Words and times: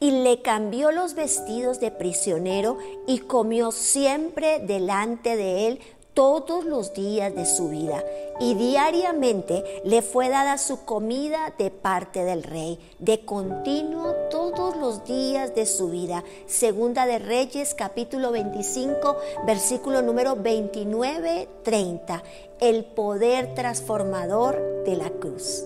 y 0.00 0.10
le 0.10 0.40
cambió 0.40 0.90
los 0.92 1.14
vestidos 1.14 1.78
de 1.78 1.90
prisionero 1.90 2.78
y 3.06 3.18
comió 3.18 3.70
siempre 3.70 4.58
delante 4.58 5.36
de 5.36 5.68
él 5.68 5.80
todos 6.14 6.64
los 6.64 6.92
días 6.94 7.34
de 7.34 7.44
su 7.46 7.68
vida 7.68 8.02
y 8.40 8.54
diariamente 8.54 9.82
le 9.84 10.02
fue 10.02 10.28
dada 10.28 10.56
su 10.58 10.84
comida 10.84 11.54
de 11.58 11.70
parte 11.70 12.24
del 12.24 12.42
rey, 12.42 12.78
de 12.98 13.24
continuo 13.24 14.14
todos 14.30 14.76
los 14.76 15.04
días 15.04 15.54
de 15.54 15.66
su 15.66 15.90
vida. 15.90 16.24
Segunda 16.46 17.06
de 17.06 17.18
Reyes 17.18 17.74
capítulo 17.74 18.32
25 18.32 19.16
versículo 19.46 20.00
número 20.02 20.36
29-30. 20.36 22.22
El 22.60 22.84
poder 22.86 23.54
transformador 23.54 24.82
de 24.84 24.96
la 24.96 25.10
cruz. 25.10 25.64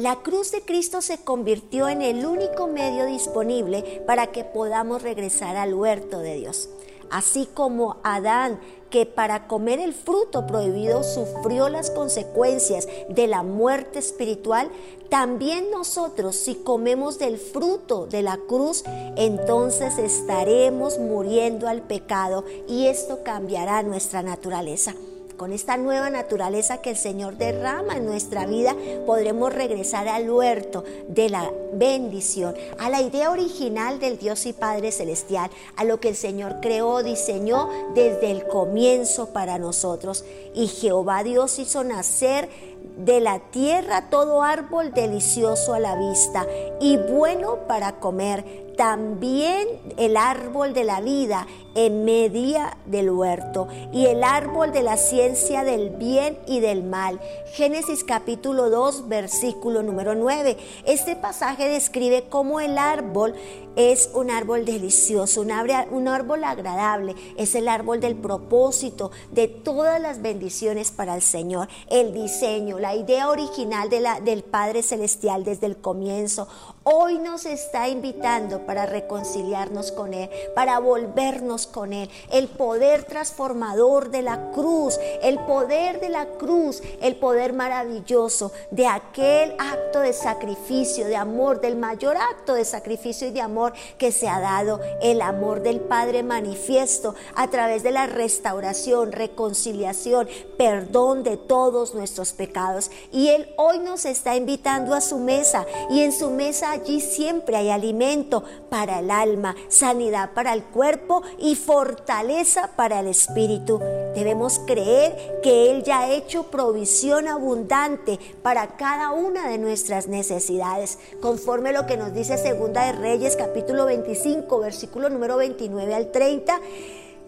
La 0.00 0.16
cruz 0.16 0.50
de 0.50 0.62
Cristo 0.62 1.02
se 1.02 1.18
convirtió 1.18 1.86
en 1.90 2.00
el 2.00 2.24
único 2.24 2.66
medio 2.66 3.04
disponible 3.04 4.02
para 4.06 4.28
que 4.28 4.44
podamos 4.44 5.02
regresar 5.02 5.58
al 5.58 5.74
huerto 5.74 6.20
de 6.20 6.36
Dios. 6.36 6.70
Así 7.10 7.46
como 7.52 7.98
Adán, 8.02 8.58
que 8.88 9.04
para 9.04 9.46
comer 9.46 9.78
el 9.78 9.92
fruto 9.92 10.46
prohibido 10.46 11.02
sufrió 11.02 11.68
las 11.68 11.90
consecuencias 11.90 12.88
de 13.10 13.26
la 13.26 13.42
muerte 13.42 13.98
espiritual, 13.98 14.70
también 15.10 15.70
nosotros 15.70 16.34
si 16.34 16.54
comemos 16.54 17.18
del 17.18 17.36
fruto 17.36 18.06
de 18.06 18.22
la 18.22 18.38
cruz, 18.38 18.84
entonces 19.16 19.98
estaremos 19.98 20.98
muriendo 20.98 21.68
al 21.68 21.82
pecado 21.82 22.46
y 22.66 22.86
esto 22.86 23.22
cambiará 23.22 23.82
nuestra 23.82 24.22
naturaleza 24.22 24.94
con 25.40 25.54
esta 25.54 25.78
nueva 25.78 26.10
naturaleza 26.10 26.82
que 26.82 26.90
el 26.90 26.98
Señor 26.98 27.38
derrama 27.38 27.96
en 27.96 28.04
nuestra 28.04 28.44
vida, 28.44 28.76
podremos 29.06 29.50
regresar 29.50 30.06
al 30.06 30.30
huerto 30.30 30.84
de 31.08 31.30
la 31.30 31.50
bendición, 31.72 32.54
a 32.78 32.90
la 32.90 33.00
idea 33.00 33.30
original 33.30 34.00
del 34.00 34.18
Dios 34.18 34.44
y 34.44 34.52
Padre 34.52 34.92
Celestial, 34.92 35.50
a 35.76 35.84
lo 35.84 35.98
que 35.98 36.10
el 36.10 36.16
Señor 36.16 36.56
creó, 36.60 37.02
diseñó 37.02 37.70
desde 37.94 38.30
el 38.30 38.46
comienzo 38.48 39.30
para 39.30 39.58
nosotros. 39.58 40.26
Y 40.52 40.66
Jehová 40.66 41.24
Dios 41.24 41.58
hizo 41.58 41.84
nacer 41.84 42.50
de 42.96 43.20
la 43.20 43.38
tierra 43.38 44.10
todo 44.10 44.42
árbol 44.42 44.92
delicioso 44.92 45.74
a 45.74 45.80
la 45.80 45.96
vista 45.96 46.46
y 46.80 46.96
bueno 46.96 47.66
para 47.66 47.98
comer, 47.98 48.70
también 48.76 49.68
el 49.98 50.16
árbol 50.16 50.72
de 50.72 50.84
la 50.84 51.00
vida 51.00 51.46
en 51.74 52.04
media 52.04 52.78
del 52.86 53.10
huerto 53.10 53.68
y 53.92 54.06
el 54.06 54.24
árbol 54.24 54.72
de 54.72 54.82
la 54.82 54.96
ciencia 54.96 55.64
del 55.64 55.90
bien 55.90 56.38
y 56.46 56.60
del 56.60 56.82
mal. 56.82 57.20
Génesis 57.52 58.04
capítulo 58.04 58.70
2 58.70 59.08
versículo 59.08 59.82
número 59.82 60.14
9. 60.14 60.56
Este 60.86 61.14
pasaje 61.14 61.68
describe 61.68 62.24
cómo 62.30 62.60
el 62.60 62.78
árbol 62.78 63.34
es 63.76 64.10
un 64.14 64.30
árbol 64.30 64.64
delicioso, 64.64 65.42
un 65.42 66.08
árbol, 66.08 66.44
agradable, 66.44 67.14
es 67.36 67.54
el 67.54 67.68
árbol 67.68 68.00
del 68.00 68.16
propósito, 68.16 69.10
de 69.30 69.46
todas 69.46 70.00
las 70.00 70.22
bendiciones 70.22 70.90
para 70.90 71.14
el 71.14 71.22
Señor, 71.22 71.68
el 71.88 72.12
diseño, 72.12 72.69
la 72.78 72.94
idea 72.94 73.28
original 73.28 73.90
de 73.90 74.00
la, 74.00 74.20
del 74.20 74.42
Padre 74.42 74.82
Celestial 74.82 75.44
desde 75.44 75.66
el 75.66 75.76
comienzo. 75.76 76.48
Hoy 76.92 77.20
nos 77.20 77.46
está 77.46 77.88
invitando 77.88 78.66
para 78.66 78.84
reconciliarnos 78.84 79.92
con 79.92 80.12
Él, 80.12 80.28
para 80.56 80.80
volvernos 80.80 81.68
con 81.68 81.92
Él. 81.92 82.10
El 82.32 82.48
poder 82.48 83.04
transformador 83.04 84.10
de 84.10 84.22
la 84.22 84.50
cruz, 84.50 84.98
el 85.22 85.38
poder 85.38 86.00
de 86.00 86.08
la 86.08 86.26
cruz, 86.26 86.82
el 87.00 87.14
poder 87.14 87.52
maravilloso 87.52 88.50
de 88.72 88.88
aquel 88.88 89.54
acto 89.60 90.00
de 90.00 90.12
sacrificio, 90.12 91.06
de 91.06 91.14
amor, 91.14 91.60
del 91.60 91.76
mayor 91.76 92.16
acto 92.16 92.54
de 92.54 92.64
sacrificio 92.64 93.28
y 93.28 93.30
de 93.30 93.40
amor 93.40 93.72
que 93.96 94.10
se 94.10 94.28
ha 94.28 94.40
dado, 94.40 94.80
el 95.00 95.22
amor 95.22 95.62
del 95.62 95.78
Padre 95.78 96.24
manifiesto 96.24 97.14
a 97.36 97.46
través 97.50 97.84
de 97.84 97.92
la 97.92 98.08
restauración, 98.08 99.12
reconciliación, 99.12 100.28
perdón 100.58 101.22
de 101.22 101.36
todos 101.36 101.94
nuestros 101.94 102.32
pecados. 102.32 102.90
Y 103.12 103.28
Él 103.28 103.54
hoy 103.58 103.78
nos 103.78 104.06
está 104.06 104.34
invitando 104.34 104.92
a 104.92 105.00
su 105.00 105.18
mesa 105.18 105.66
y 105.88 106.00
en 106.00 106.10
su 106.10 106.30
mesa 106.30 106.79
allí 106.80 107.00
siempre 107.00 107.56
hay 107.56 107.70
alimento 107.70 108.42
para 108.68 109.00
el 109.00 109.10
alma, 109.10 109.54
sanidad 109.68 110.30
para 110.34 110.52
el 110.52 110.64
cuerpo 110.64 111.22
y 111.38 111.54
fortaleza 111.54 112.70
para 112.76 113.00
el 113.00 113.08
espíritu. 113.08 113.78
Debemos 114.14 114.58
creer 114.66 115.40
que 115.42 115.70
Él 115.70 115.82
ya 115.82 116.00
ha 116.00 116.12
hecho 116.12 116.44
provisión 116.44 117.28
abundante 117.28 118.18
para 118.42 118.76
cada 118.76 119.10
una 119.12 119.48
de 119.48 119.58
nuestras 119.58 120.08
necesidades, 120.08 120.98
conforme 121.20 121.72
lo 121.72 121.86
que 121.86 121.96
nos 121.96 122.12
dice 122.12 122.38
Segunda 122.38 122.86
de 122.86 122.92
Reyes 122.92 123.36
capítulo 123.36 123.86
25, 123.86 124.60
versículo 124.60 125.08
número 125.08 125.36
29 125.36 125.94
al 125.94 126.10
30 126.10 126.60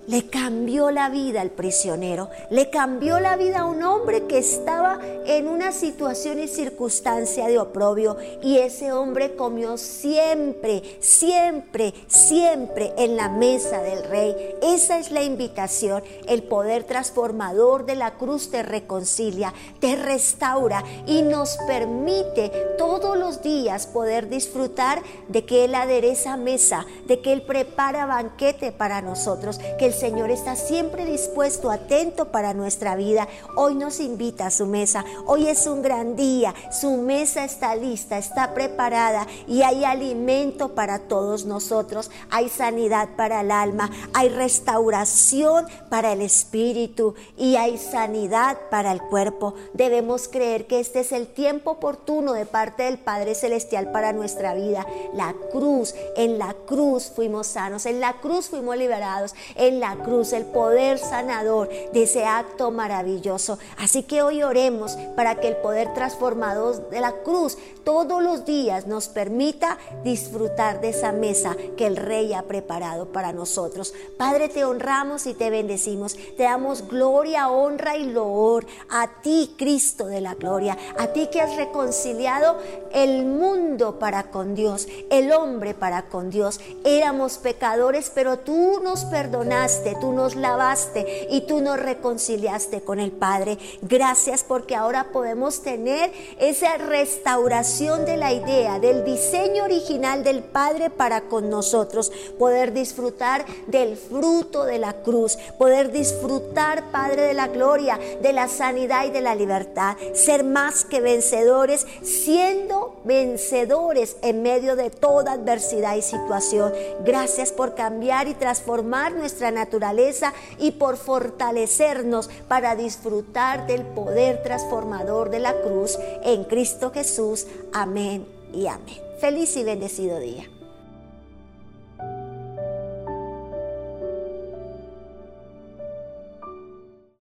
le 0.06 0.28
cambió 0.28 0.90
la 0.90 1.08
vida 1.08 1.40
al 1.40 1.50
prisionero, 1.50 2.28
le 2.50 2.70
cambió 2.70 3.20
la 3.20 3.36
vida 3.36 3.60
a 3.60 3.66
un 3.66 3.82
hombre 3.82 4.26
que 4.26 4.38
estaba 4.38 4.98
en 5.26 5.48
una 5.48 5.72
situación 5.72 6.40
y 6.40 6.48
circunstancia 6.48 7.46
de 7.46 7.58
oprobio. 7.58 8.16
Y 8.42 8.58
ese 8.58 8.92
hombre 8.92 9.36
comió 9.36 9.78
siempre, 9.78 10.82
siempre, 11.00 11.94
siempre 12.08 12.92
en 12.96 13.16
la 13.16 13.28
mesa 13.28 13.82
del 13.82 14.04
rey. 14.04 14.34
Esa 14.62 14.98
es 14.98 15.10
la 15.10 15.22
invitación, 15.22 16.02
el 16.26 16.42
poder 16.42 16.84
transformador 16.84 17.86
de 17.86 17.94
la 17.94 18.14
cruz 18.14 18.50
te 18.50 18.62
reconcilia, 18.62 19.54
te 19.80 19.96
restaura 19.96 20.82
y 21.06 21.22
nos 21.22 21.56
permite 21.66 22.50
todos 22.76 23.16
los 23.16 23.42
días 23.42 23.86
poder 23.86 24.28
disfrutar 24.28 25.02
de 25.28 25.44
que 25.44 25.64
Él 25.64 25.74
adereza 25.74 26.36
mesa, 26.36 26.86
de 27.06 27.20
que 27.20 27.32
Él 27.32 27.42
prepara 27.42 28.06
banquete 28.06 28.72
para 28.72 29.00
nosotros, 29.02 29.60
que 29.78 29.91
el 29.92 29.98
Señor 29.98 30.30
está 30.30 30.56
siempre 30.56 31.04
dispuesto, 31.04 31.70
atento 31.70 32.32
para 32.32 32.54
nuestra 32.54 32.96
vida. 32.96 33.28
Hoy 33.56 33.74
nos 33.74 34.00
invita 34.00 34.46
a 34.46 34.50
su 34.50 34.64
mesa. 34.64 35.04
Hoy 35.26 35.48
es 35.48 35.66
un 35.66 35.82
gran 35.82 36.16
día. 36.16 36.54
Su 36.70 36.96
mesa 36.96 37.44
está 37.44 37.76
lista, 37.76 38.16
está 38.16 38.54
preparada 38.54 39.26
y 39.46 39.62
hay 39.62 39.84
alimento 39.84 40.74
para 40.74 41.00
todos 41.00 41.44
nosotros. 41.44 42.10
Hay 42.30 42.48
sanidad 42.48 43.10
para 43.16 43.42
el 43.42 43.50
alma, 43.50 43.90
hay 44.14 44.30
restauración 44.30 45.66
para 45.90 46.12
el 46.12 46.22
espíritu 46.22 47.14
y 47.36 47.56
hay 47.56 47.76
sanidad 47.76 48.56
para 48.70 48.92
el 48.92 49.02
cuerpo. 49.02 49.54
Debemos 49.74 50.26
creer 50.26 50.66
que 50.66 50.80
este 50.80 51.00
es 51.00 51.12
el 51.12 51.26
tiempo 51.26 51.72
oportuno 51.72 52.32
de 52.32 52.46
parte 52.46 52.84
del 52.84 52.98
Padre 52.98 53.34
Celestial 53.34 53.92
para 53.92 54.14
nuestra 54.14 54.54
vida. 54.54 54.86
La 55.12 55.34
cruz, 55.52 55.94
en 56.16 56.38
la 56.38 56.54
cruz 56.66 57.12
fuimos 57.14 57.48
sanos, 57.48 57.84
en 57.84 58.00
la 58.00 58.14
cruz 58.20 58.48
fuimos 58.48 58.78
liberados, 58.78 59.34
en 59.54 59.81
la 59.82 59.96
cruz, 59.96 60.32
el 60.32 60.44
poder 60.44 60.98
sanador 60.98 61.68
de 61.92 62.04
ese 62.04 62.24
acto 62.24 62.70
maravilloso. 62.70 63.58
Así 63.76 64.04
que 64.04 64.22
hoy 64.22 64.44
oremos 64.44 64.96
para 65.16 65.34
que 65.40 65.48
el 65.48 65.56
poder 65.56 65.92
transformador 65.92 66.88
de 66.88 67.00
la 67.00 67.12
cruz 67.24 67.58
todos 67.84 68.22
los 68.22 68.44
días 68.44 68.86
nos 68.86 69.08
permita 69.08 69.76
disfrutar 70.04 70.80
de 70.80 70.90
esa 70.90 71.10
mesa 71.10 71.56
que 71.76 71.86
el 71.86 71.96
Rey 71.96 72.32
ha 72.32 72.42
preparado 72.42 73.06
para 73.06 73.32
nosotros. 73.32 73.92
Padre, 74.16 74.48
te 74.48 74.64
honramos 74.64 75.26
y 75.26 75.34
te 75.34 75.50
bendecimos. 75.50 76.16
Te 76.36 76.44
damos 76.44 76.86
gloria, 76.86 77.48
honra 77.48 77.96
y 77.96 78.04
loor 78.04 78.64
a 78.88 79.08
ti, 79.22 79.56
Cristo 79.58 80.06
de 80.06 80.20
la 80.20 80.34
gloria, 80.34 80.78
a 80.96 81.08
ti 81.08 81.28
que 81.32 81.40
has 81.40 81.56
reconciliado 81.56 82.56
el 82.92 83.24
mundo 83.24 83.98
para 83.98 84.30
con 84.30 84.54
Dios, 84.54 84.86
el 85.10 85.32
hombre 85.32 85.74
para 85.74 86.02
con 86.02 86.30
Dios. 86.30 86.60
Éramos 86.84 87.38
pecadores, 87.38 88.12
pero 88.14 88.38
tú 88.38 88.80
nos 88.82 89.04
perdonaste, 89.06 89.71
tú 90.00 90.12
nos 90.12 90.34
lavaste 90.34 91.28
y 91.30 91.42
tú 91.42 91.60
nos 91.60 91.78
reconciliaste 91.78 92.82
con 92.82 93.00
el 93.00 93.12
Padre. 93.12 93.58
Gracias 93.82 94.44
porque 94.44 94.74
ahora 94.74 95.08
podemos 95.12 95.62
tener 95.62 96.12
esa 96.38 96.76
restauración 96.76 98.04
de 98.04 98.16
la 98.16 98.32
idea, 98.32 98.78
del 98.78 99.04
diseño 99.04 99.64
original 99.64 100.24
del 100.24 100.42
Padre 100.42 100.90
para 100.90 101.22
con 101.22 101.50
nosotros, 101.50 102.12
poder 102.38 102.72
disfrutar 102.72 103.44
del 103.66 103.96
fruto 103.96 104.64
de 104.64 104.78
la 104.78 105.02
cruz, 105.02 105.38
poder 105.58 105.92
disfrutar, 105.92 106.90
Padre 106.90 107.22
de 107.22 107.34
la 107.34 107.48
gloria, 107.48 107.98
de 108.20 108.32
la 108.32 108.48
sanidad 108.48 109.06
y 109.06 109.10
de 109.10 109.20
la 109.20 109.34
libertad, 109.34 109.96
ser 110.14 110.44
más 110.44 110.84
que 110.84 111.00
vencedores, 111.00 111.86
siendo 112.02 113.00
vencedores 113.04 114.16
en 114.22 114.42
medio 114.42 114.76
de 114.76 114.90
toda 114.90 115.32
adversidad 115.32 115.96
y 115.96 116.02
situación. 116.02 116.72
Gracias 117.04 117.52
por 117.52 117.74
cambiar 117.74 118.28
y 118.28 118.34
transformar 118.34 119.12
nuestra 119.12 119.50
naturaleza 119.62 120.32
y 120.58 120.72
por 120.72 120.96
fortalecernos 120.96 122.28
para 122.48 122.74
disfrutar 122.74 123.66
del 123.66 123.82
poder 123.82 124.42
transformador 124.42 125.30
de 125.30 125.38
la 125.38 125.54
cruz 125.62 125.98
en 126.22 126.44
Cristo 126.44 126.90
Jesús. 126.92 127.46
Amén 127.72 128.26
y 128.52 128.66
amén. 128.66 129.00
Feliz 129.20 129.56
y 129.56 129.64
bendecido 129.64 130.18
día. 130.18 130.48